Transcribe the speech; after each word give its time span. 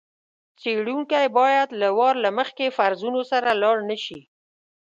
څېړونکی 0.59 1.25
باید 1.37 1.69
له 1.81 1.89
وار 1.97 2.15
له 2.23 2.29
مخکې 2.39 2.75
فرضونو 2.77 3.21
سره 3.31 3.49
لاړ 3.61 3.77
نه 3.89 3.97
شي. 4.03 4.19